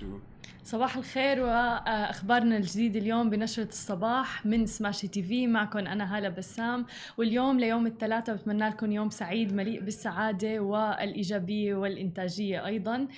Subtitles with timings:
[0.00, 5.46] صباح الخير وأخبارنا الجديده اليوم بنشرة الصباح من سماشي تي في.
[5.46, 6.86] معكم أنا هالة بسام.
[7.18, 13.08] واليوم ليوم الثلاثاء بتمنى لكم يوم سعيد مليء بالسعادة والإيجابية والإنتاجية أيضا.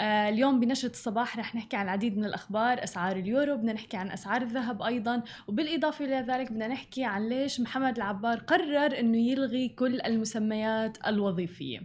[0.00, 4.10] آه، اليوم بنشرة الصباح رح نحكي عن العديد من الأخبار أسعار اليورو بدنا نحكي عن
[4.10, 5.22] أسعار الذهب أيضا.
[5.48, 11.80] وبالإضافة إلى ذلك بدنا نحكي عن ليش محمد العبار قرر إنه يلغي كل المسميات الوظيفية.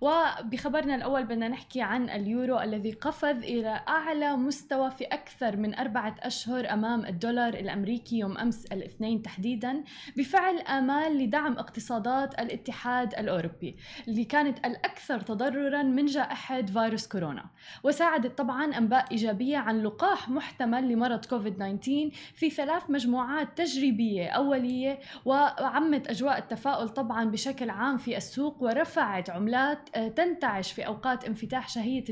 [0.00, 6.14] وبخبرنا الأول بدنا نحكي عن اليورو الذي قفز إلى أعلى مستوى في أكثر من أربعة
[6.20, 9.84] أشهر أمام الدولار الأمريكي يوم أمس الاثنين تحديدا
[10.16, 13.76] بفعل آمال لدعم اقتصادات الاتحاد الأوروبي
[14.08, 17.44] اللي كانت الأكثر تضررا من جائحة فيروس كورونا.
[17.84, 24.98] وساعدت طبعا أنباء إيجابية عن لقاح محتمل لمرض كوفيد 19 في ثلاث مجموعات تجريبية أولية
[25.24, 32.04] وعمت أجواء التفاؤل طبعا بشكل عام في السوق ورفعت عملات تنتعش في أوقات انفتاح شهية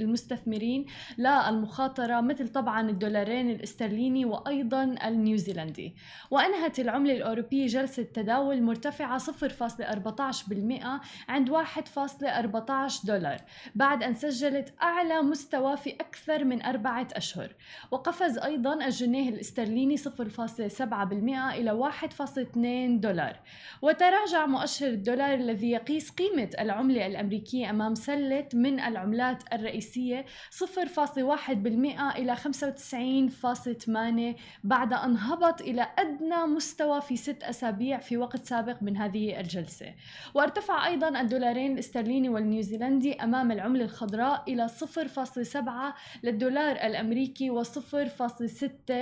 [0.00, 0.86] المستثمرين
[1.18, 5.94] للمخاطرة مثل طبعا الدولارين الاسترليني وأيضا النيوزيلندي.
[6.30, 13.36] وأنهت العملة الأوروبية جلسة تداول مرتفعة 0.14% عند 1.14 دولار
[13.74, 17.54] بعد أن سجلت أعلى مستوى في أكثر من أربعة أشهر.
[17.90, 20.02] وقفز أيضا الجنيه الاسترليني 0.7%
[21.54, 23.40] إلى 1.2 دولار.
[23.82, 32.16] وتراجع مؤشر الدولار الذي يقيس قيمة العملة الأمريكية الأمريكية أمام سلة من العملات الرئيسية 0.1%
[32.16, 38.96] إلى 95.8 بعد أن هبط إلى أدنى مستوى في ست أسابيع في وقت سابق من
[38.96, 39.94] هذه الجلسة.
[40.34, 48.92] وارتفع أيضا الدولارين الاسترليني والنيوزيلندي أمام العملة الخضراء إلى 0.7 للدولار الأمريكي و0.6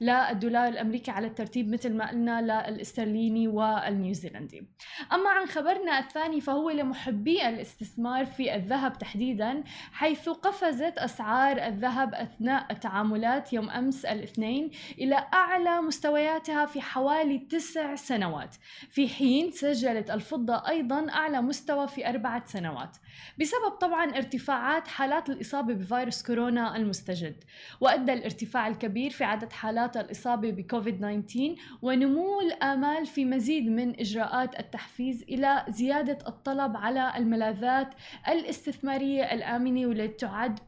[0.00, 4.66] للدولار الأمريكي على الترتيب مثل ما قلنا للاسترليني والنيوزيلندي.
[5.12, 12.14] أما عن خبرنا الثاني فهو لمحبي الاستثمار الاستثمار في الذهب تحديدا حيث قفزت أسعار الذهب
[12.14, 18.56] أثناء التعاملات يوم أمس الاثنين إلى أعلى مستوياتها في حوالي تسع سنوات.
[18.90, 22.96] في حين سجلت الفضة أيضا أعلى مستوى في أربعة سنوات.
[23.40, 27.44] بسبب طبعا ارتفاعات حالات الإصابة بفيروس كورونا المستجد.
[27.80, 34.60] وأدى الارتفاع الكبير في عدد حالات الإصابة بكوفيد 19 ونمو الآمال في مزيد من إجراءات
[34.60, 37.94] التحفيز إلى زيادة الطلب على الملاذات المنتجات
[38.28, 40.60] الاستثمارية الآمنة والتي تعد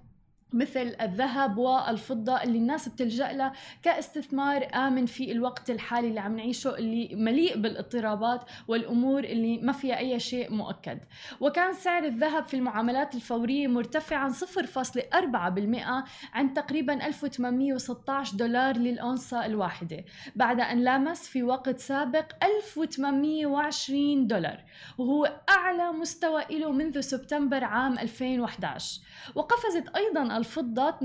[0.55, 6.79] مثل الذهب والفضة اللي الناس بتلجأ لها كاستثمار آمن في الوقت الحالي اللي عم نعيشه
[6.79, 10.99] اللي مليء بالاضطرابات والأمور اللي ما فيها أي شيء مؤكد.
[11.41, 20.05] وكان سعر الذهب في المعاملات الفورية مرتفعا 0.4% عن تقريبا 1816 دولار للأونصة الواحدة
[20.37, 24.65] بعد أن لامس في وقت سابق 1820 دولار
[24.99, 29.01] وهو أعلى مستوى له منذ سبتمبر عام 2011
[29.35, 31.03] وقفزت أيضا الفضة 2.4%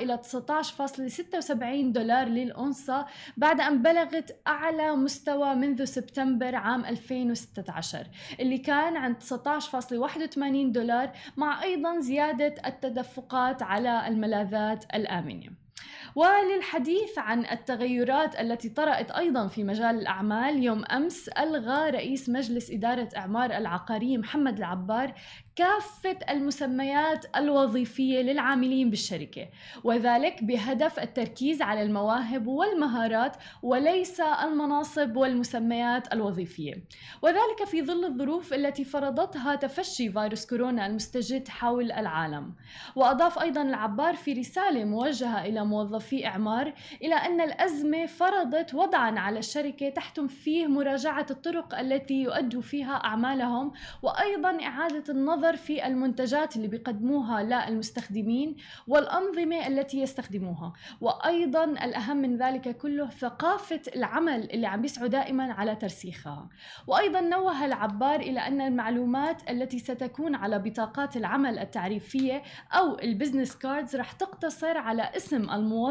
[0.00, 3.06] إلى 19.76 دولار للأونصة
[3.36, 8.06] بعد أن بلغت أعلى مستوى منذ سبتمبر عام 2016
[8.40, 15.69] اللي كان عند 19.81 دولار مع أيضا زيادة التدفقات على الملاذات الآمنة.
[16.14, 23.08] وللحديث عن التغيرات التي طرأت أيضا في مجال الأعمال يوم أمس ألغى رئيس مجلس إدارة
[23.16, 25.14] إعمار العقارية محمد العبار
[25.56, 29.48] كافة المسميات الوظيفية للعاملين بالشركة
[29.84, 36.74] وذلك بهدف التركيز على المواهب والمهارات وليس المناصب والمسميات الوظيفية.
[37.22, 42.54] وذلك في ظل الظروف التي فرضتها تفشي فيروس كورونا المستجد حول العالم.
[42.96, 45.64] وأضاف أيضا العبار في رسالة موجهة إلى
[46.00, 46.72] موظفي إعمار
[47.02, 53.72] إلى أن الأزمة فرضت وضعا على الشركة تحتم فيه مراجعة الطرق التي يؤدوا فيها أعمالهم
[54.02, 58.56] وأيضا إعادة النظر في المنتجات اللي بيقدموها للمستخدمين
[58.86, 60.72] والأنظمة التي يستخدموها.
[61.00, 66.48] وأيضا الأهم من ذلك كله ثقافة العمل اللي عم بيسعوا دائما على ترسيخها.
[66.86, 72.42] وأيضا نوه العبار إلى أن المعلومات التي ستكون على بطاقات العمل التعريفية
[72.72, 75.89] أو ال business cards رح تقتصر على اسم الموظف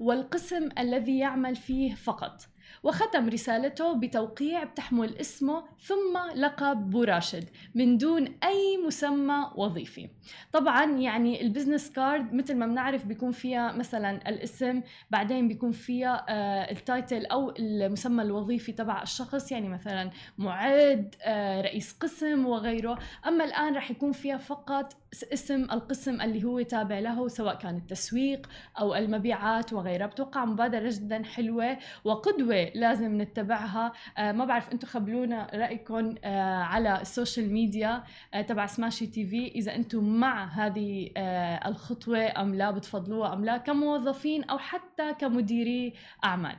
[0.00, 2.40] والقسم الذي يعمل فيه فقط.
[2.82, 10.08] وختم رسالته بتوقيع بتحمل اسمه ثم لقب بو راشد من دون أي مسمى وظيفي.
[10.52, 16.26] طبعا يعني ال business card مثل ما بنعرف بيكون فيها مثلا الاسم بعدين بيكون فيها
[16.28, 22.98] آه ال title أو المسمى الوظيفي تبع الشخص يعني مثلا معد آه رئيس قسم وغيره.
[23.26, 24.96] أما الآن رح يكون فيها فقط
[25.32, 28.46] اسم القسم اللي هو تابع له سواء كان التسويق
[28.78, 30.06] أو المبيعات وغيرها.
[30.06, 31.78] بتوقع مبادرة جدا حلوة
[32.56, 33.92] وقدوه لازم نتبعها.
[34.18, 38.04] آه، ما بعرف أنتم خبرونا رايكم آه، على ال social media
[38.48, 39.48] تبع سماشي تي في.
[39.48, 41.10] إذا أنتم مع هذه
[41.66, 45.92] الخطوة أم لا بتفضلوها أم لا كموظفين أو حتى كمديري
[46.24, 46.56] أعمال.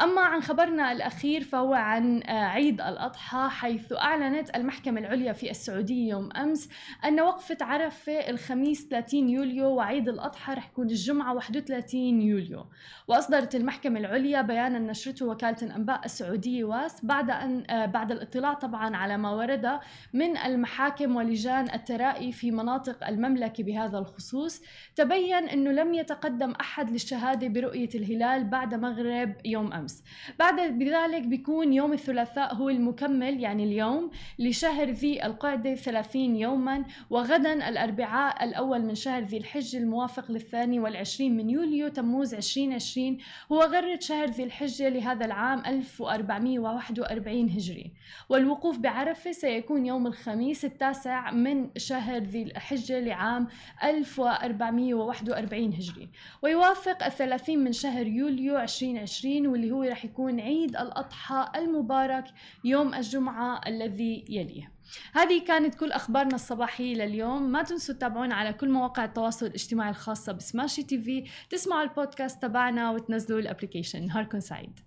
[0.00, 6.10] أما عن خبرنا الأخير فهو عن آه، عيد الأضحى حيث أعلنت المحكمة العليا في السعودية
[6.10, 6.68] يوم أمس
[7.04, 12.66] أن وقفة عرفة الخميس 30 يوليو وعيد الأضحى رح يكون الجمعة 31 يوليو.
[13.08, 18.96] وأصدرت المحكمة العليا بيانا نشرته وكالة الأنباء السعودية واس بعد أن آه، بعد الاطلاع طبعا
[18.96, 19.80] على ما ورد
[20.12, 24.62] من المحاكم ولجان الترائي في مناطق المملكة بهذا الخصوص.
[24.96, 29.81] تبين أنه لم يتقدم أحد للشهادة برؤية الهلال بعد مغرب يوم أمس.
[29.82, 30.04] الخمس
[30.38, 37.68] بعد بذلك بيكون يوم الثلاثاء هو المكمل يعني اليوم لشهر ذي القعدة 30 يوما وغدا
[37.68, 43.18] الأربعاء الأول من شهر ذي الحجة الموافق للثاني والعشرين من يوليو تموز 2020
[43.52, 47.92] هو غرة شهر ذي الحجة لهذا العام 1441 هجري.
[48.28, 53.48] والوقوف بعرفة سيكون يوم الخميس التاسع من شهر ذي الحجة لعام
[53.84, 56.08] 1441 هجري.
[56.42, 62.24] ويوافق الثلاثين من شهر يوليو 2020 واللي هو رح يكون عيد الأضحى المبارك
[62.64, 64.72] يوم الجمعة الذي يليه.
[65.14, 67.42] هذه كانت كل أخبارنا الصباحية لليوم.
[67.42, 71.24] ما تنسوا تتابعونا على كل مواقع التواصل الاجتماعي الخاصة بسماشي تي في.
[71.50, 74.80] تسمعوا البودكاست تبعنا وتنزلوا الابليكيشن نهاركم سعيد.